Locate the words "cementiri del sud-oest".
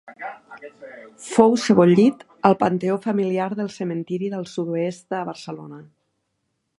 3.75-5.07